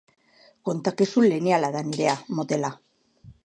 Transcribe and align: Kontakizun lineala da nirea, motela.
Kontakizun 0.69 1.27
lineala 1.33 1.71
da 1.77 1.87
nirea, 1.91 2.19
motela. 2.41 2.77